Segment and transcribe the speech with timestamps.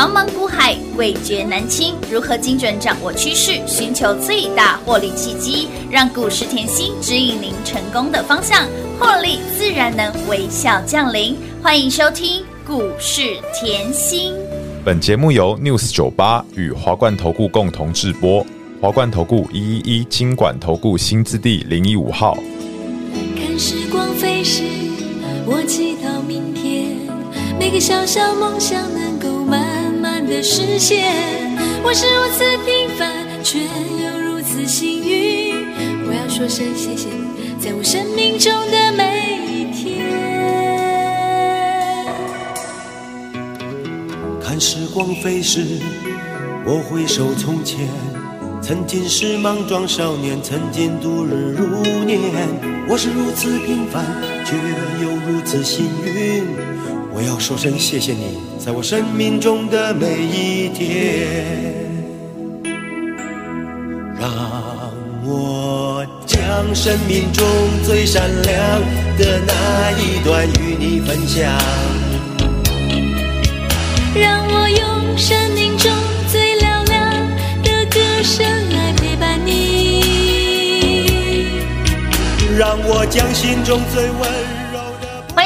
[0.00, 1.94] 茫茫股海，味觉难清。
[2.10, 8.66] 如何精准掌握趋势，寻求最大获利契机，让股市甜心指引您成功的方向，
[8.98, 11.36] 获利自然能微笑降临。
[11.62, 14.32] 欢迎收听股市甜心。
[14.82, 18.42] 本节目由 News 九八与华冠投顾共同制播。
[18.80, 22.38] 华冠投顾一一一金管投顾新字第零一五号。
[23.36, 24.62] 看时光飞逝，
[25.44, 26.96] 我祈祷明天
[27.58, 29.79] 每个小小梦想能够满。
[30.30, 31.12] 的视线，
[31.82, 35.66] 我是如此平凡，却又如此幸运。
[36.06, 40.06] 我要说声谢谢你，在我生命中的每一天。
[44.40, 45.80] 看时光飞逝，
[46.64, 47.88] 我回首从前，
[48.62, 52.20] 曾经是莽撞少年，曾经度日如年。
[52.88, 54.06] 我是如此平凡，
[54.44, 54.54] 却
[55.02, 56.44] 又如此幸运。
[57.12, 58.49] 我要说声谢谢你。
[58.62, 60.84] 在我生命中的每一天，
[64.20, 64.30] 让
[65.24, 66.38] 我将
[66.74, 67.46] 生命中
[67.86, 68.80] 最闪亮
[69.16, 71.50] 的那一段与你分享。
[74.14, 75.90] 让我用生命中
[76.30, 76.86] 最嘹亮
[77.62, 79.54] 的歌声来陪伴你。
[82.58, 84.49] 让我将心中最温。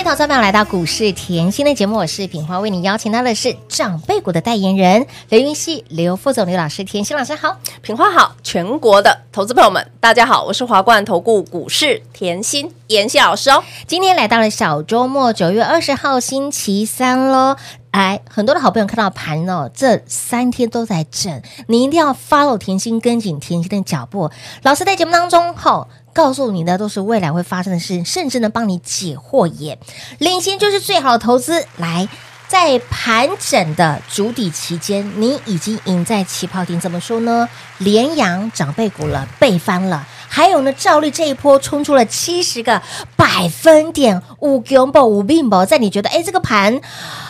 [0.04, 13.64] 欢迎投资朋友来到股市甜心的节目，我是品花，为你邀请到的是长辈股的代言人刘云熙、刘副总、刘老师，甜心老师好，品花好，全国的投资朋友们大家好，我是华冠投顾股市甜心妍希老师哦。
[13.86, 17.56] 今天来到了小周末，九月二十号星期三喽。
[17.92, 24.30] 哎，很多的好朋友看到盘哦，这三天都在震，你一定要 follow 甜心，跟紧甜心的脚步。
[24.64, 25.88] 老师在节目当中后。
[26.14, 29.78] 告诉你的都是未来会发生的事，甚至能帮你解惑也。
[30.18, 31.66] 领先就是最好的投资。
[31.76, 32.08] 来，
[32.46, 36.78] 在盘整的筑底期间，你已经赢在起跑点。
[36.78, 37.48] 怎么说呢？
[37.78, 40.06] 联阳长辈股了，倍翻了。
[40.28, 42.80] 还有呢，兆利这一波冲出了七十个
[43.16, 46.80] 百分点，五强宝五病宝，在你觉得哎这个盘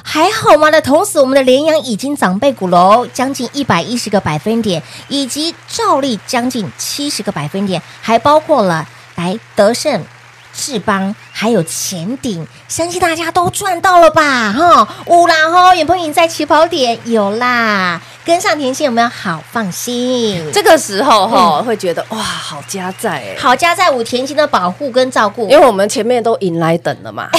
[0.03, 10.03] 还好吗的同时，我们的联阳已经长辈股喽，将近一百一十个百分点，以及兆利将近七十个百分点，还包括了来德胜。
[10.57, 14.53] 智邦还有前顶，相信大家都赚到了吧？
[14.53, 19.09] 哈，五啦哈，有朋友赢在起跑点，有啦，跟上甜心有没有？
[19.09, 20.49] 好放心。
[20.53, 27.29] 这个时候哈，会觉得哇，好加在，好加在五甜心的保护跟照顾，因为我们前面都赢来等了嘛。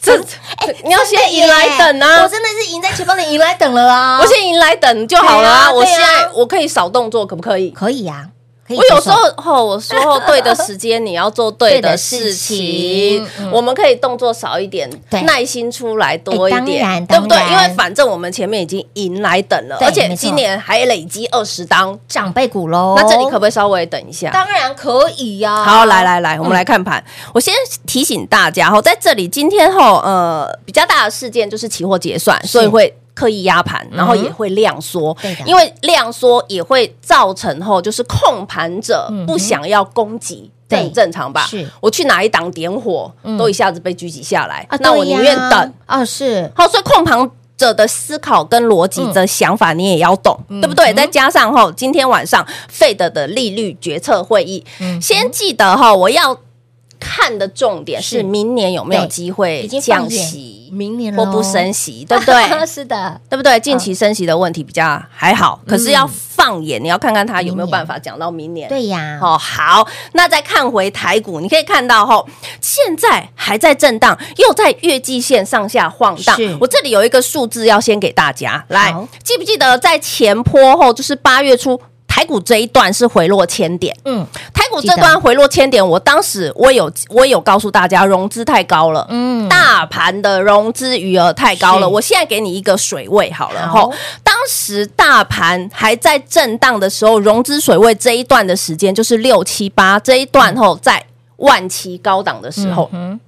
[0.00, 0.14] 这
[0.58, 2.22] 哎，你要先赢来等啊！
[2.22, 4.20] 我真的是赢在起跑点，赢来等了啊！
[4.20, 5.72] 我先赢来等就好了啊！
[5.72, 7.70] 我现在我可以少动作，可不可以？
[7.70, 8.28] 可以呀。
[8.68, 14.90] 我有时候吼，我说对的时间你要做对的事情，我们可以动作少一点，
[15.24, 17.38] 耐心出来多一点，对不对？
[17.50, 22.94] 因为反正我们前面已经迎来等了，而且今年还累积二十档长辈股喽。
[22.96, 24.30] 那这里可不可以稍微等一下？
[24.30, 25.64] 当然可以呀。
[25.64, 27.02] 好，来来来，我们来看盘。
[27.32, 27.54] 我先
[27.86, 32.92] 提醒大家吼，在这里今天吼，呃，比较大的事件就是期货结算，所以会。
[33.16, 41.46] 刻意压盘，然后也会量缩，嗯、因为量缩也会造成后就是控盘者不想要攻击，很正常吧？
[41.48, 45.72] 是，我去哪一档点火，嗯、都一下子被狙击下来，啊、那我宁愿等。
[45.86, 46.04] 啊。
[46.04, 50.92] 是，好，所以控盘者的思考跟逻辑的想法你也要懂，嗯、对不对？
[50.92, 56.38] 嗯、再加上哈今天晚上 Fed 的利率决策会议，嗯、先记得哈，我要。
[56.98, 62.34] 看的重点是明年有没有机会降息，明年或不升息，对不对？
[62.66, 63.58] 是的，对不对？
[63.60, 68.68] 近期升息的问题比较还好，可是要放眼，你要看看它有没有办法讲到明年。
[68.68, 72.26] 对呀，哦，好，那再看回台股，你可以看到吼，
[72.60, 76.36] 现在还在震荡，又在月季线上下晃荡。
[76.60, 81.80] 我这里有一个数字要先给大家，来，记不记得在前坡后，就是八月初。
[82.16, 91.86] 台股这一段是回落千点，嗯，台股这段回落千点，我当时我有我有告诉大家，融资太高了，嗯，大盘的融资余额太高了。
[91.86, 93.92] 我现在给你一个水位好了，吼，
[94.24, 101.04] 当时大盘还在震荡的时候，融资水位这一段的时间就是六七八这一段后，在
[101.36, 103.20] 万七高档的时候，嗯，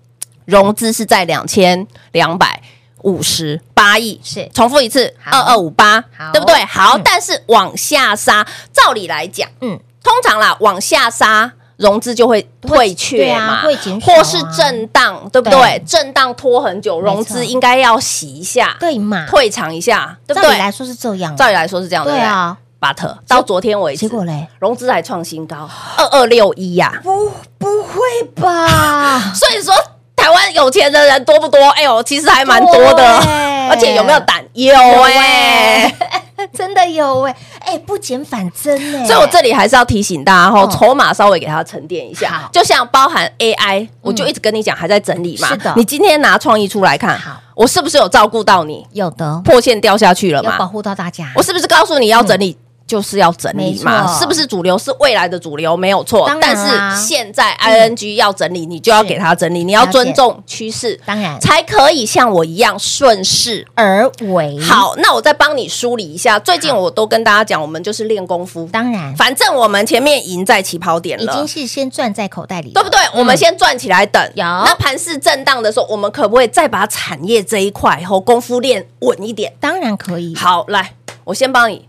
[0.46, 2.62] 融资是在两千两百。
[3.02, 6.00] 五十八亿是重复一次，二二五八，
[6.32, 6.64] 对不对？
[6.64, 15.82] 好，但是往下杀，照理来讲，嗯，通常啦，往下杀，融资就会退却嘛，会减少，或是震荡，对不对？
[15.86, 19.26] 震荡拖很久，融资应该要洗一下，对嘛？
[19.26, 20.48] 退场一下，对不对？
[20.48, 22.56] 照理来说是这样，照理来说是这样，对啊。
[22.80, 29.18] But 到昨天为止，结果嘞，融资还创新高，二二六一呀，不，不会吧？
[29.34, 29.74] 所以说。
[30.18, 31.58] 台湾有钱的人多不多？
[31.70, 33.04] 哎呦，其实还蛮多的，
[33.70, 34.44] 而且有没有胆？
[34.52, 35.94] 有哎，
[36.52, 42.30] 真的有哎哎，不减反增哎，所以我这里还是要提醒大家哈，哦筹码稍微给它沉淀一下。
[42.30, 45.48] 好，就像包含 AI，我就一直跟你讲还在整理嘛。
[45.48, 45.72] 是的。
[45.76, 48.84] 你今天拿创意出来看好，我是不是有照顾到你？
[48.92, 49.40] 有的。
[49.44, 50.52] 破线掉下去了嘛？
[50.58, 50.66] 保嘛？
[50.66, 52.58] 护到大家，我是不是告诉你要整理？
[52.88, 64.58] 就是要整理嘛，是不是主流是未来的主流没有错当，但是现在 ING 要整理，你就要给它整理，你要尊重趋势，当然才可以像我一样顺势而为。
[64.60, 66.38] 好，那我再帮你梳理一下。
[66.38, 68.66] 最近我都跟大家讲，我们就是练功夫。
[68.72, 72.98] 当然反正我们前面赢在起跑点了已经，是先赚在口袋里了，对不对？
[73.12, 74.22] 我们先赚起来等。
[74.34, 79.52] 有那盘势震荡的时候，我们可不可以再把产业这一块和功夫练稳一点？
[79.60, 80.34] 当然可以。
[80.34, 80.94] 好，来，
[81.24, 81.86] 我先帮你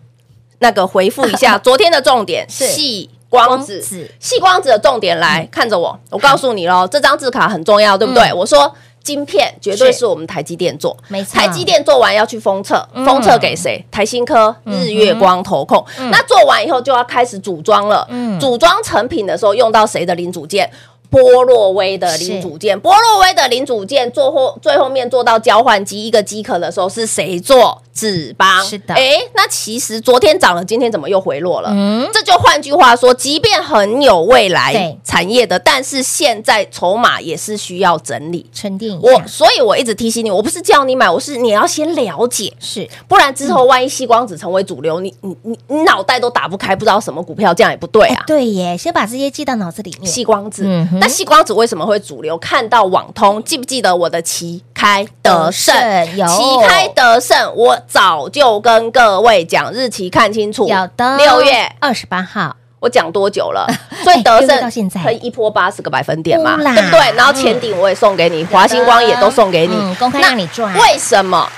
[0.59, 8.31] 那个回复一下 昨天的重点，是细光光子子，细光子的重点来看着我，我告诉你喽，这张字卡很重要，对不对？
[8.33, 8.73] 我说。
[9.01, 13.83] 晶片绝对是我们台积电做，没错台积电做完要去封测，嗯封测给谁？
[13.89, 15.83] 台新科、日月光、投控。
[16.11, 18.05] 那做完以后就要开始组装了。
[18.09, 20.69] 嗯组装成品的时候用到谁的零组件？
[21.09, 27.81] 波洛威的零组件，波洛威的零组件做后最后面做到交换机一个机壳的时候是谁做？
[27.91, 28.63] 纸邦。
[28.63, 31.69] 是的哎，那其实昨天涨了，今天怎么又回落了？
[31.73, 38.45] 嗯这就换句话说，即便很有未来产业的，但是现在筹码也是需要整理。
[38.53, 48.23] 沉淀一我，所以，我一直提醒你，我不是叫你买，我是你要先了解，是不然之后万一吸光子成为主流，你你你你脑袋都打不开，不知道什么股票，这样也不对啊。
[48.25, 50.09] 对耶，先把这些记到脑子里面。
[50.09, 52.37] 矽光子嗯哼，那矽光子为什么会主流？
[52.37, 55.75] 看到网通，记不记得我的旗开得胜？
[56.15, 56.25] 有。
[56.27, 60.67] 旗开得胜，我早就跟各位讲，日期看清楚。
[60.67, 61.17] 有的。
[61.17, 61.71] 六月。
[61.79, 63.67] 二十八号，我讲多久了？
[64.03, 65.01] 所以得胜到现在。
[65.01, 67.15] 胜可以一波八十个百分点嘛，对不对？
[67.15, 69.75] 然后前顶我也送给你，华星光也都送给你。
[69.75, 70.73] 嗯，公开让你赚。
[70.73, 71.49] 那为什么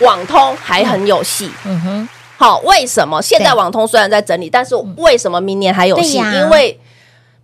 [0.00, 1.50] 网通还很有戏？
[1.64, 1.80] 嗯。
[1.82, 3.20] 哼，好，为什么？
[3.22, 6.18] 现在网通虽然在整理，但是为什么明年还有戏？
[6.18, 6.78] 因为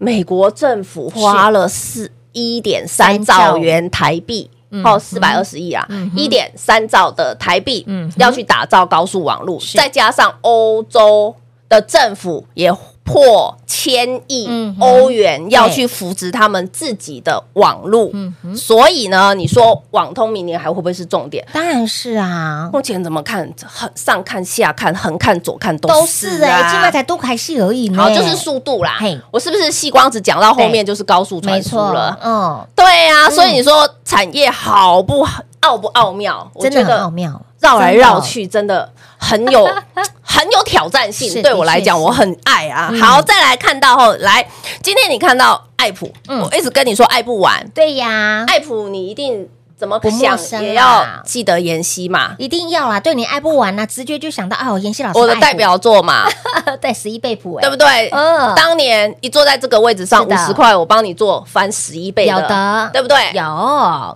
[0.03, 3.57] 美国政府花了四一点三兆。
[3.57, 4.51] 元台币。
[4.83, 11.35] 哦，四百二十亿啊，一点三兆的台币，嗯要去打造高速网络，再加上欧洲
[11.69, 12.73] 的政府也
[13.13, 14.49] 破千亿
[14.81, 18.11] 欧元要去扶植他们自己的网路，
[18.57, 21.47] 所以呢，你说网通明年还会不会是重点？
[21.53, 23.53] 当然是啊，目前怎么看？
[23.67, 28.03] 横上看下看，横看左看都都是是哎，啊今麦才多开戏而已呢。
[28.03, 28.99] 好，就是速度啦。
[29.31, 32.19] 我是不是细光子讲到后面就是高速没传输了？
[32.23, 36.51] 嗯，对呀、所以你说产业好不好奥不奥妙？
[36.55, 39.65] 我真的很奥妙，绕来绕去真的很有
[40.21, 41.43] 很有挑战性。
[41.43, 42.89] 对我来讲，我很爱啊。
[42.93, 44.47] 嗯好，再来看到后来，
[44.83, 49.49] 今天你看到爱普，嗯我一直跟你说爱不完，对呀，爱普你一定
[49.83, 52.37] 怎么不陌想生也要记得妍希嘛。
[52.39, 56.29] 一定要啦，对你爱不完啦，直觉就想到哦，妍希老师我的代表作嘛，
[56.81, 58.09] 对十一倍普，哎对不对？
[58.13, 63.33] 嗯当年一坐在这个位置上五十块，我帮你做翻十一倍的，有的对不对？
[63.35, 63.43] 有，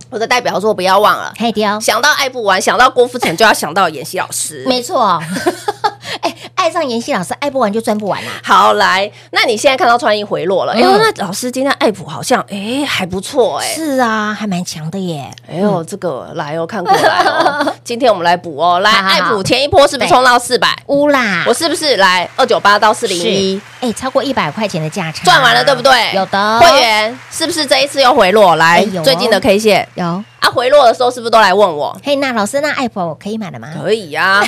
[0.09, 1.35] 我的代表作不要忘了。
[1.37, 4.63] 可以雕，想到爱不完，想到郭富城，就要想到妍希老师。
[4.69, 5.21] 没错。
[6.23, 8.33] 哎，爱上妍希老师，爱不完就赚不完啦。
[8.43, 15.31] 好，来，那你现在看到创意回落了，哎呦，嗯那老师今天爱普好像哎还不错哎，是啊，还蛮强的耶。
[15.51, 20.69] 哎呦，这个来哦，看过来哦， 今天我们来补哦，来，爱普前一波是不是冲到四百？
[20.87, 23.61] 乌啦，我是不是来二九八到四零一？
[23.81, 26.13] 哎，超过一百块钱的价差，赚完了，对不对？
[26.15, 28.57] 有的会员是不是这一次又回落？
[28.57, 30.25] 来最近的 K 线有。
[30.47, 31.97] 啊，回落的时候是不是都来问我？
[32.03, 33.69] 嘿，那老师，那爱普可以买了吗？
[33.77, 34.41] 可以呀，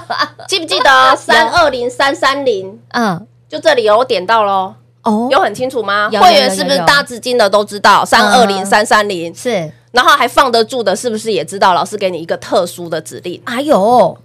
[0.46, 2.78] 记不记得三二零三三零？
[2.92, 6.10] 嗯，就这里有我点到喽，哦，有很清楚吗？
[6.12, 9.34] 会员是不是大资金的都知道三二零三三零？
[9.34, 11.72] 是，然后还放得住的，是不是也知道？
[11.72, 13.40] 老师给你一个特殊的指令。
[13.46, 14.18] 哎呦，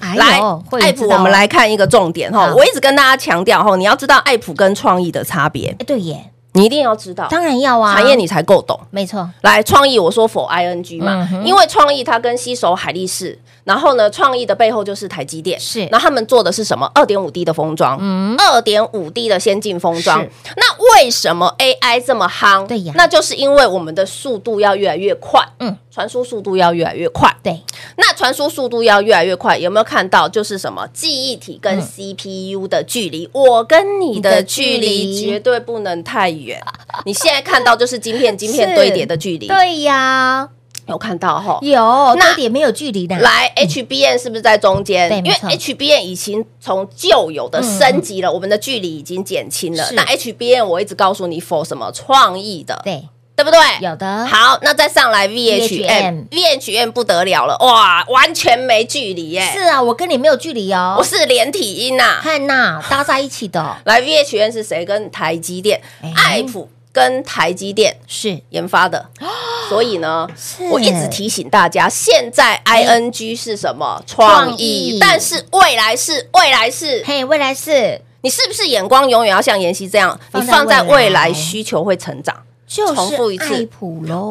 [0.00, 2.54] 哎来呦，会，员爱普，我们，来看一个重点哈。
[2.54, 8.78] 我一直跟大家强调哈，你要知道爱普跟创意的差别，哎，对耶，你一定要知道，当然要啊，产业你才够懂。
[8.90, 15.86] 没错，来，创意我说否 ing 嘛，嗯因为创意它跟携手海力士，然后呢，创意的背后就是台积电，是。
[15.86, 16.90] 然后他们做的是什么？
[16.94, 18.36] 二点五 D 的封装，嗯。
[18.38, 20.26] 二点五 D 的先进封装。
[20.56, 22.66] 那为什么 AI 这么夯？
[22.66, 22.92] 对呀。
[22.96, 27.34] 那就是因为我们的速度要越来越快，嗯，传输速度要越来越快。
[27.42, 27.62] 对，
[27.96, 30.28] 那传输速度要越来越快，有没有看到？
[30.28, 30.86] 就是什么？
[30.92, 31.82] 记忆体跟嗯。
[31.82, 36.60] CPU 的距离，我跟你的距离绝对不能太远。
[37.04, 40.48] 你现在看到就是晶片晶片堆叠的距离，对呀，
[40.88, 41.58] 有看到哈？
[41.62, 45.10] 有，那那点没有距离的，来，HBN 是不是在中间？
[45.10, 49.88] 因为对没错 HBM 已经从旧有的升级了，我们的距离已经减轻了。
[49.92, 52.80] 那 HBN 我一直告诉你，for 什么创意的？
[52.84, 53.58] 对，对不对？
[53.80, 54.26] 有的。
[54.26, 59.48] 好，那再上来 VHM，VHM 不得了了，哇，完全没距离耶。
[59.52, 63.76] 是啊，我跟你没有距离哦，我是连体音呐，汉娜搭在一起的。
[63.84, 64.84] 来，VHM 是谁？
[64.84, 65.80] 跟台积电、
[66.16, 69.10] 爱普跟台积电是研发的，
[69.68, 70.26] 所以呢，
[70.70, 74.02] 我一直提醒大家，现在 ING 是什么？
[74.06, 78.00] 创意，但是未来是未来是，嘿，未来是。
[78.20, 80.18] 你是不是眼光永远要像妍希这样？
[80.34, 82.34] 你放在未来需求会成长，
[82.66, 83.68] 就是重复一次，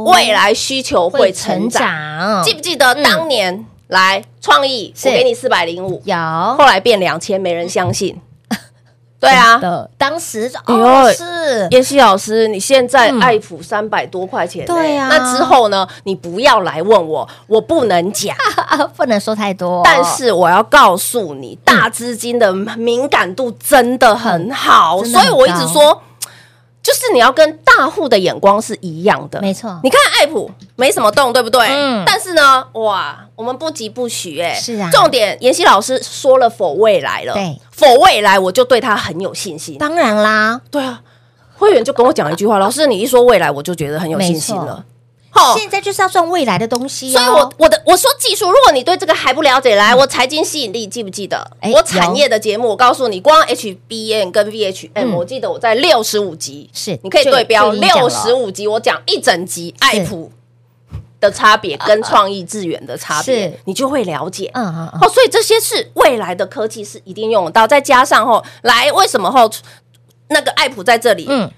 [0.05, 2.43] 未来需求会成长。
[2.43, 6.15] 记不记得当年来创意，我给你四百零五，有，
[6.57, 8.19] 后来变两千，没人相信。
[9.19, 9.59] 对啊，
[9.97, 15.87] 当时哦是妍希老师，你现在爱普三百多块钱，对啊，那之后呢？
[16.03, 18.35] 你不要来问我，我不能讲，
[18.95, 19.81] 不能说太多。
[19.83, 26.01] 但是我要告诉你，大资金的敏感度真的很好，所以我一直说。
[26.87, 29.77] 就是你要跟大户的眼光是一样的，没错。
[29.83, 31.67] 你看爱普没什么动，对不对？
[31.67, 32.01] 嗯。
[32.05, 34.89] 但是呢，哇，我们不急不徐，哎，是啊。
[34.89, 39.77] 重点，妍希老师说了否未来了，对，否未来，我就对他很有信心。
[39.77, 41.01] 当然啦，对啊。
[41.57, 44.85] 会员就跟我讲一句话，老师，你一说未来，我就觉得很有信心了。
[45.57, 51.49] 现在就是要赚未来的东西，所以我我的我说技术，如果你对这个还不了解，来，我财经吸引力记不记得？
[51.73, 60.31] 我产业的节目，我告诉你，光 HBN 跟 VHM，我记得我在六十五集，是你可以对标六十五集，我讲一整集爱普
[61.19, 64.49] 的差别跟创意资源的差别，你就会了解。
[64.53, 69.49] 嗯嗯哦，所以这些是未来的科技是一定用得到，再加上后来为什么后
[70.29, 71.25] 那个爱普在这里？
[71.29, 71.49] 嗯。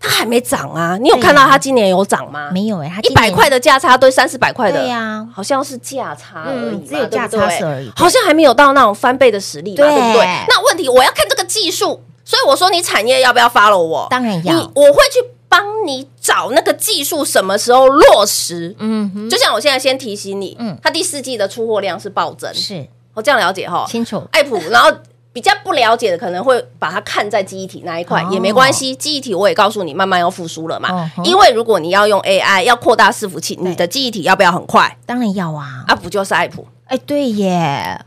[0.00, 0.96] 它还没涨啊！
[1.00, 2.50] 你有看到它今年有涨吗？
[2.52, 10.24] 没有哎，它一百块的价差对三四百块的，对呀，好像是价差而已，只有价差而已，好像还没有到那种翻倍的实力嘛，对不对？
[10.48, 14.06] 那问题我要看这个技术，所以我说你产业要不要 follow 我？
[14.08, 18.74] 当然要，我会去帮你找那个技术什么时候落实。
[18.78, 24.22] 嗯，就像我现在先提醒你，嗯，它第四季的出货量是暴增，是我这样了解哈，清楚。
[24.30, 24.92] 爱普，然后。
[25.38, 28.92] 比较不了解的可能会把它看在记忆体那一块，也没关系。
[28.96, 31.08] 记忆体我也告诉你，慢慢要复苏了嘛。
[31.22, 34.98] 因为如果你要用 AI 要扩大伺服器，你的记忆体要不要很快？
[35.06, 35.84] 当然要啊！
[35.86, 36.66] 啊，不就是爱普？
[36.86, 38.00] 哎，对耶，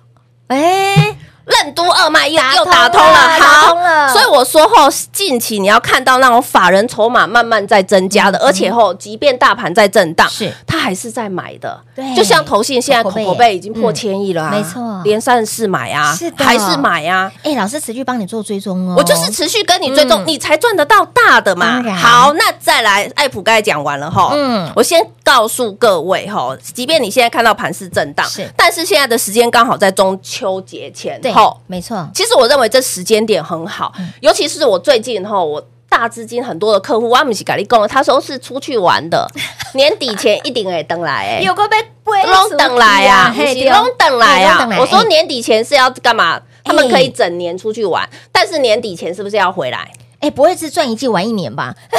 [0.47, 1.15] 哎。
[1.45, 10.53] 任督二脉又又打通了，好，所以我说后近期你要看到那种法人筹码慢慢在增加的，而且后即便大盘在震荡，是。
[10.67, 11.81] 它还是在买的。
[11.95, 17.31] 对，就像投信现在口口碑已经破千亿了啊，没错，连三十四买啊，是还是买啊？
[17.43, 21.81] 哎，老师持续帮你做追踪哦，我就是持续跟你追踪，你才赚得到大的嘛。
[21.97, 31.30] 好，那再来，艾普刚才讲完了哈，嗯，我先告诉各位哈，即便你现在看到盘势震荡，是，但是现在的时间刚好在中秋节前，对。
[31.33, 32.07] 好，没错。
[32.13, 39.27] 其实我认为这时间点很好，尤其是我最近哈，我大资金很多的客户，我们是跟你讲，他说是出去玩的，
[39.75, 44.67] 年底前一定会等来，哎，有个被龙等来呀，龙等来呀。
[44.79, 46.41] 我说年底前是要干嘛？
[46.63, 49.91] 他们可以整年出去玩，但是年底前是不是要回来？
[50.19, 51.73] 哎，不会是赚一季玩一年吧？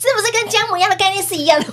[0.00, 1.66] 是不是跟姜母鸭的概念是一样的？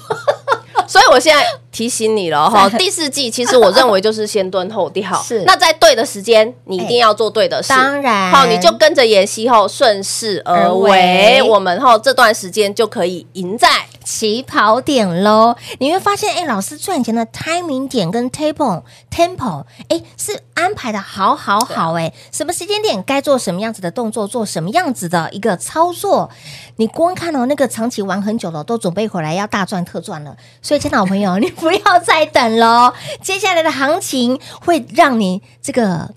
[0.88, 5.44] 所以我现在提醒你了哈，第四季其实我认为就是先蹲后跳， 是。
[5.46, 7.70] 那在对的时间，你一定要做对的事。
[7.70, 13.68] 当然，好，你就跟着妍希后顺势而为，我们后这段时间就可以赢在
[14.08, 15.58] 起跑点喽。
[15.80, 26.30] 你会发现，哎，老师赚钱的 timing 点跟 table tempo，哎，是安排的好好好，哎，什么时间点该做什么样子的动作，做什么样子的一个操作，
[26.78, 30.78] 你光看到那个长期玩很久了，都准备回来要大赚特赚了，所以。
[30.88, 36.14] 亲爱的朋友， 你不要再等了，接下来的行情会让你这个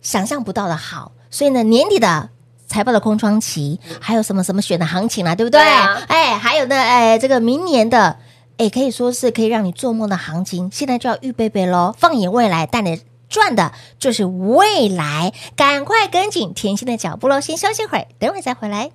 [0.00, 1.12] 想象不到的好。
[1.28, 2.30] 所以呢，年底的
[2.70, 5.60] 财报的空窗期，还有什么什么选的行情啦，对不对？
[5.60, 8.16] 哎，还有呢，哎，这个明年的，
[8.58, 11.92] 哎，可以说是可以让你做梦的行情，现在就要预备备喽。
[11.98, 17.40] 放眼未来，带你赚的就是未来，赶快跟紧甜心的脚步喽。
[17.40, 18.88] 先休息会儿，等会儿再回来。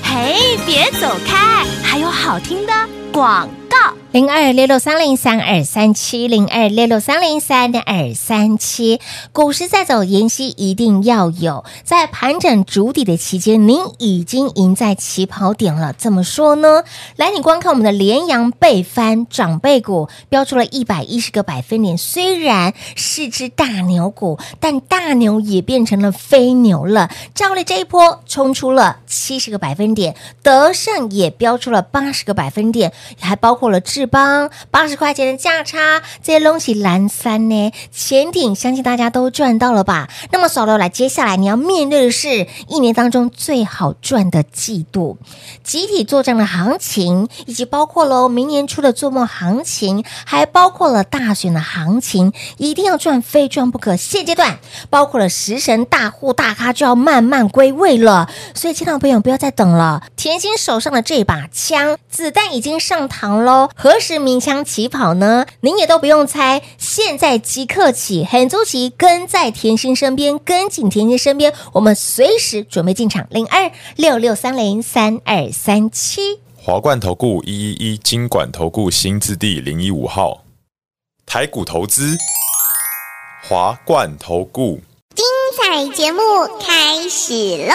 [0.00, 2.72] 嘿，别走开，还有好听的
[3.12, 3.97] 广告。
[4.10, 8.98] 零二六六三零三二三七零二六六三零三二三七，
[9.32, 11.62] 股市在走，妍希一定要有。
[11.84, 15.92] 在盘整筑底的期间，您已经赢在起跑点了。
[15.92, 16.84] 怎么说呢？
[17.16, 21.98] 来，你观看我们的连阳倍翻长辈股，飙出了一百一十个百分点。
[21.98, 27.10] 虽然是只大牛股，但大牛也变成了飞牛了。
[27.34, 40.08] 照例这一波冲出了七十个百分点，德胜也飙出了八十个百分点，还包括了智智邦八十块钱的价差，这些东西蓝三呢，潜艇相信大家都赚到了吧？
[40.30, 45.18] 那么，扫楼来，接下来你要面对的是一年当中最好赚的季度，
[45.64, 53.96] 集体作战的行情，以及包括了明年初的做梦行情，还包括了大选的行情，一定要赚，非赚不可。
[53.96, 65.46] 现阶段包括了食神大户大咖就要慢慢归位了，所以，亲爱的朋友不要再等了，甜心手上的这把枪，子弹已经上膛喽，何时鸣枪起跑呢？
[65.62, 73.26] 您也都不用猜，现在即刻起，很足奇跟在甜心身边，跟紧甜心身边，我们随时准备进场。
[73.30, 80.44] 零二六六三零三二三七，华冠投顾一一一金管投顾新字第零一五号，
[81.24, 82.14] 台股投资，
[83.42, 84.82] 华冠投顾，
[85.14, 85.24] 精
[85.56, 86.20] 彩节目
[86.60, 87.74] 开始喽！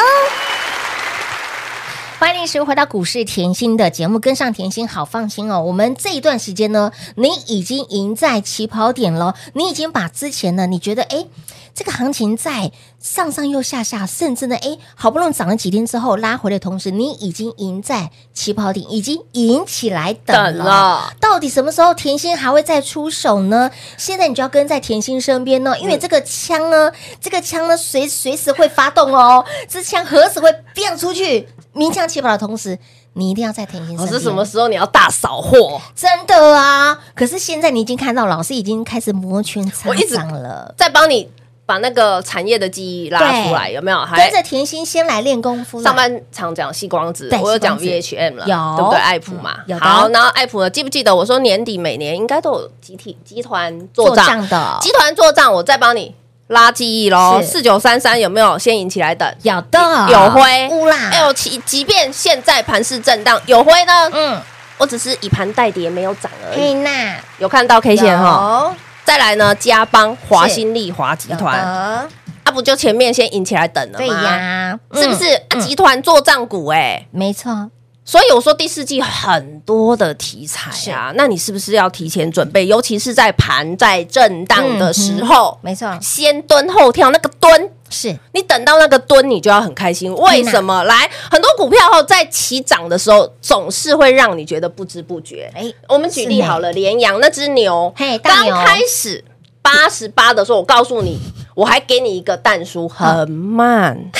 [2.23, 5.61] 欢迎时回到股市甜心的节目，跟上甜心好放心哦。
[5.61, 11.25] 我们这一段时间呢，你已经赢在起跑点了，你已经把之前呢，你觉得哎
[11.73, 12.71] 这个行情在
[13.03, 20.41] 上上又下下，甚至呢，哎好不容易涨了几天之后拉回的同时，你已经赢在起跑点，已经赢起来等了。
[20.43, 23.69] 等了到底什么时候甜心还会再出手呢？
[23.97, 31.49] 现在你就要跟在甜心身边呢，因为这个枪呢，嗯、这个枪呢，随随时会发动哦，这枪何时会变出去？
[31.73, 32.79] 鸣枪起跑的同时，
[33.13, 34.13] 你一定要在甜心身边。
[34.13, 35.81] 老师，什么时候你要大扫货？
[35.93, 36.97] 真的啊！
[37.13, 41.29] 可是现在你已经看到，老师已经开始摩拳擦掌了，在帮你
[41.65, 44.05] 把那个产业的记忆拉出来，有没有？
[44.15, 45.81] 跟着甜心先来练功夫。
[45.81, 48.99] 上半场讲细光子，我有讲 VHM 了，有对不对？
[48.99, 49.77] 爱普嘛，有。
[49.79, 56.13] 好，然后爱普呢，记不记得我说年底每年应该都有集体集团做账的，集团做账，我再帮你。
[56.47, 59.27] 拉记忆喽，四九三三有没有先引起来等？
[59.43, 59.79] 有的，
[60.11, 61.09] 有灰乌啦。
[61.09, 63.93] 哎呦，即即便现在盘势震荡，有灰呢？
[64.13, 64.39] 嗯，
[64.77, 66.59] 我只是以盘带跌，没有涨而已。
[66.59, 68.75] 嘿娜，有看到 K 线哈？
[69.05, 72.07] 再来呢，嘉邦、华新丽华集团，啊
[72.53, 74.05] 不就前面先引起来等了吗？
[74.05, 75.25] 对呀，是不是？
[75.49, 77.71] 啊，集团做账股，哎，没错。
[78.05, 82.67] 所以我说第四季很多的题材啊，那你是不是要提前准备？
[82.67, 90.13] 尤其是在盘在震荡的时候，没错，先蹲后跳，那个蹲是你等到那个蹲，你就要很开心。
[90.15, 90.83] 为什么？
[90.83, 95.49] 来，很多股票后在起涨的时候，总是会让你觉得不知不觉。
[95.55, 99.23] 哎，我们举例好了，联阳那只牛，嘿，刚开始
[99.61, 101.17] 八十八的时候，我告诉你，
[101.55, 104.11] 我还给你一个但书，很慢。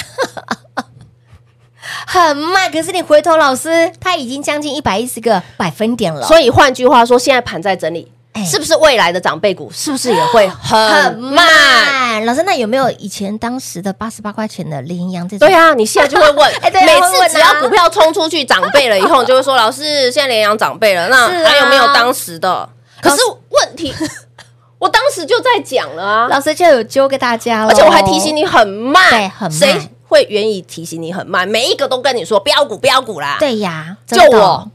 [2.13, 6.21] 很慢，可是你回头，老师他已经将近一百一十个百分点了。
[6.28, 10.78] 所以换句话说，现在盘在整理，欸、是不是未来的长辈股是不是也会很
[11.17, 11.47] 慢？
[11.47, 15.47] 慢老师，那有没有以前当时的八十八块钱的羚羊这种？
[15.47, 22.54] 对啊，你现在就会问， 欸啊、每次只要股票冲出去长辈了以后，你就会说，老师现在羚羊长辈了，那还有没有当时的？
[22.54, 22.69] 啊、
[23.02, 23.91] 可是问题，
[24.78, 29.89] 我当时就在讲了啊，老师就有揪给大家了，而且我还提醒你很慢，对，很慢。
[30.13, 33.38] 会愿意提醒你很慢，每一个都跟你说标股标股啦。
[33.39, 34.69] 对呀，就我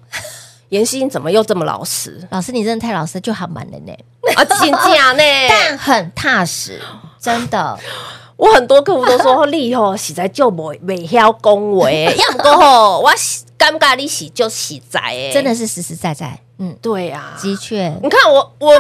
[0.71, 2.27] 妍希 怎么又这么老实？
[2.31, 3.93] 老师你真的太老实，就好慢了呢。
[4.35, 6.81] 啊，请假呢， 但很踏实，
[7.21, 7.79] 真的。
[8.37, 13.13] 我很多客户都说你哦，实在就没没晓恭维，要不过吼，我
[13.57, 16.37] 尴尬你洗就洗在哎，真的是实实在在。
[16.59, 17.89] 嗯，对呀，的确。
[18.03, 18.73] 你看我我。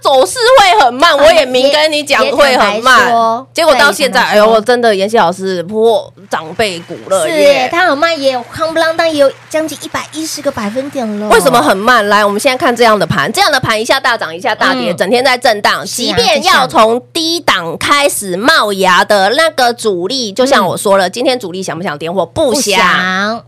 [0.00, 3.12] 走势会很慢，我也明跟你讲会很慢，
[3.52, 7.68] 结果到现在，哎呦，我真的妍希老师破长辈股了耶！
[7.70, 11.28] 它很慢，也夯不啷当，也有将近一百一十个百分点了。
[11.28, 12.06] 为什么很慢？
[12.08, 15.84] 来，我们现在看这样的盘，这样的盘一下大涨，一下大跌，整天在震荡。
[15.84, 22.24] 即便要从低档开始冒芽的那个主力，就像我说了，今天主力想不想点火？
[22.24, 23.44] 不想，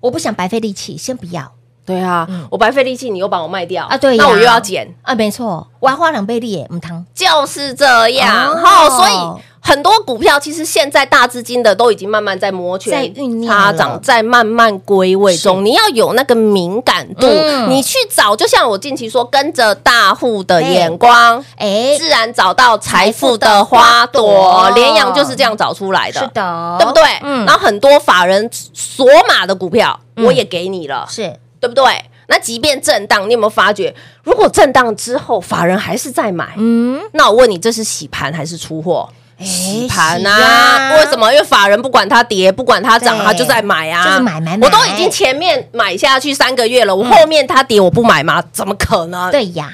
[0.00, 1.52] 我不想白费力气，先不要。
[1.90, 3.96] 对啊，我白费力气，你又把我卖掉啊？
[3.96, 5.14] 对，那我又要减啊？
[5.14, 8.56] 没错，我要花两倍力耶，唔疼就是这样。
[8.62, 13.12] 好，所以很多股票其实现在大资金的都已经慢慢在摩拳
[13.46, 15.64] 擦掌，在慢慢归位中。
[15.64, 17.26] 你要有那个敏感度，
[17.68, 24.70] 你去找，就像我近期说，跟着大户的眼光，哎，自然找到财富的花朵。
[24.74, 27.02] 联阳就是这样找出来的，是的，对不对？
[27.22, 27.44] 嗯。
[27.44, 31.34] 然后很多法人锁码的股票，我也给你了，是。
[31.60, 31.84] 对不对？
[32.28, 33.94] 那即便震荡，你有没有发觉，
[34.24, 39.08] 如果震荡之后法人还是在买，嗯，那我问你，这是洗盘还是出货？
[39.42, 40.94] 洗盘啊！
[40.96, 41.32] 为什么？
[41.32, 44.66] 因为法人不管它跌，不管它涨，他就在买啊，就是买买买。
[44.66, 48.44] 我都已经前面买下去三个月了，我后面它跌我不买吗？
[48.52, 49.30] 怎么可能？
[49.30, 49.70] 对呀。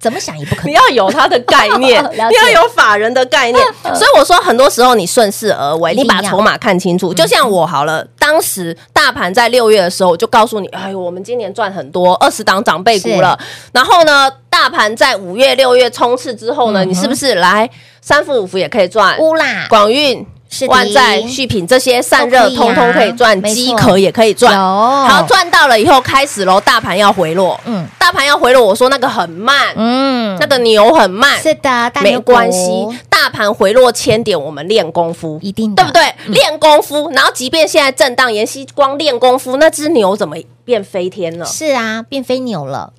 [0.00, 0.70] 怎么想也不可能。
[0.70, 3.62] 你要有它的概念， 你要有法人的概念。
[3.94, 7.12] 所以我说，很多时候你顺势而为，你把筹码看清楚。
[7.12, 13.36] 就像我好了，当当时大盘在六月的时候，我就告诉你，哎呦，我们今年赚很多二十档长辈股了。
[13.72, 17.68] 然后呢，大盘在五月、六月冲刺之后呢，嗯、你是不是来
[18.00, 19.18] 三伏五伏也可以赚？
[19.18, 20.24] 乌啦，广运。
[20.68, 24.56] 万载续品这些散热通通可以赚，机壳也可以赚。
[24.56, 27.58] 好，赚到了以后开始喽，大盘要回落。
[27.64, 31.40] 嗯，大盘要回落，我说那个很慢，嗯，那个牛很慢。
[31.40, 32.68] 是的，没关系，
[33.08, 36.02] 大盘回落千点，我们练功夫，一定对不对？
[36.26, 41.46] 练功夫，然后即便现在震荡，妍希光练功夫，那只牛怎么变飞天了？
[41.46, 42.92] 是啊，变飞牛了。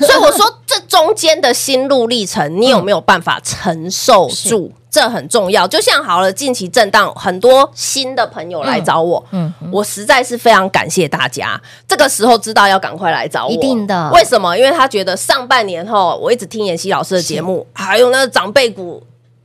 [0.00, 4.72] 所以我说，这中间的心路历程，你有没有办法承受住？
[4.96, 5.68] 这很重要。
[5.68, 11.60] 就像好了，近期震荡，很多新的朋友来找我，嗯，我实在是非常感谢大家。
[11.86, 14.10] 这个时候知道要赶快来找我，一定的。
[14.14, 14.56] 为什么？
[14.56, 19.02] 因为他觉得上半年后，我一直听妍希老师的节目，还有那个长辈股，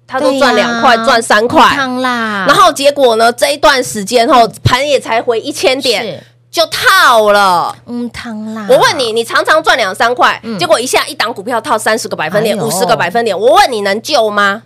[0.07, 6.23] 他都赚两块、赚三块，然后结果呢，这一段时间后，盘也才回一千点。
[6.49, 8.67] 就套了，嗯，汤啦。
[8.69, 14.63] 我问你，你常常赚两三块，嗯、结果一下一档股票套三十个百分点、五十、个百分点，我问你能救吗？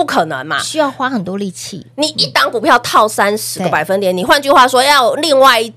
[0.00, 1.86] 不可能嘛，需要花很多力气。
[1.96, 5.74] 你一档股票套三十个百分点，对你换句话说，要另外一。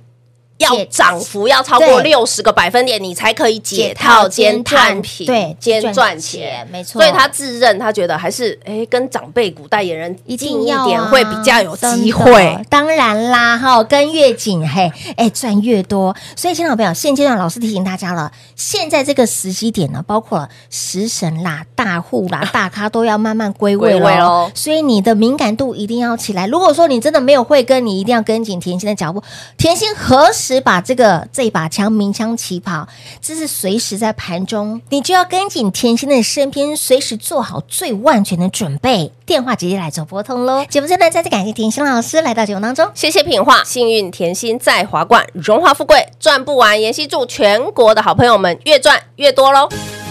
[0.59, 7.01] 要涨幅要超过六十个百分点，你才可以解套兼摊平，对，兼赚钱，没错。
[7.01, 12.57] 所以他自认他觉得还是哎，跟长辈股代言人近一点会比较有机会。
[12.69, 16.15] 当然啦，哈，跟越紧嘿，哎，赚越多。
[16.35, 24.49] 所以，亲爱的朋友，现阶段老师提醒大家了，现在这个时机点呢，包括了食神啦、大户啦、 大咖都要慢慢归位了。
[24.53, 26.47] 所以你的敏感度一定要起来。
[26.47, 29.21] 如果说你真的没有慧根，你一定要跟紧甜心的脚步。
[29.57, 30.42] 甜心何时？
[30.43, 32.85] 只把这个这把枪鸣枪起跑，
[33.21, 39.13] 这是随时在盘中，你就要跟紧甜心的身边，随时做好最万全的准备。
[39.25, 40.65] 电话直接来做拨通喽！
[40.69, 46.81] 节目最后再次感谢甜心老师来到节目当中，谢谢品画，幸运甜心在华冠，荣华富贵赚不完。
[46.81, 49.69] 妍希祝全国的好朋友们越赚越多喽！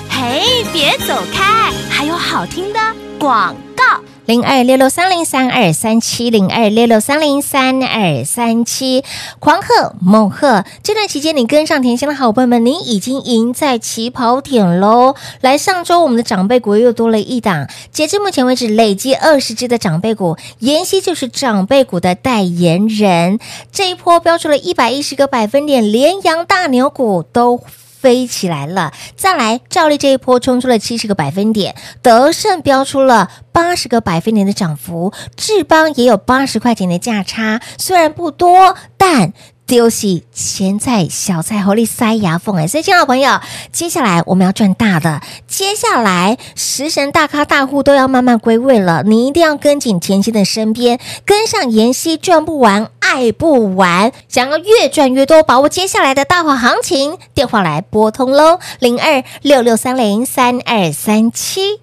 [0.09, 2.81] 嘿，别走开，还有好听的
[3.19, 4.12] 广告。
[4.25, 9.03] 零二六六三零三二三七零二六六三零三二三七，
[9.41, 10.65] 狂贺猛贺！
[10.85, 15.17] 这段期间你跟上甜心的好朋友们，你已经赢在起跑点喽！
[15.41, 23.41] 来，上周我们的长辈股又多了一档，截至目前为止累计二十只的长辈股，妍希就是长辈股的代言人。
[23.73, 27.61] 这一波标出了一百一十个百分点，连阳大牛股都。
[28.03, 28.93] 飞起来了！
[29.17, 39.33] 再来，兆利这一波冲出了七十个百分点，德胜飙出了八十个百分点的涨幅，志邦也有八十块钱的价差，虽然不多，但。
[39.73, 42.67] 丢戏咸菜小菜，火力塞牙缝哎！
[42.67, 43.41] 所以，亲爱的朋友，
[43.73, 45.23] 接下来我们要赚大的。
[45.49, 61.81] 接下来，食神大咖大户都要慢慢归位了，你一定要跟紧甜心的身边，跟上妍希赚不完，爱不完，想要越赚越多，把握接下来的大好行情，电话来拨通喽，零二六六三零三二三七。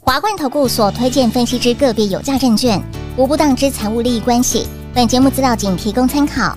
[0.00, 2.82] 华冠投顾所推荐分析之个别有价证券，
[3.18, 4.66] 无不当之财务利益关系。
[4.94, 6.56] 本节目资料仅提供参考。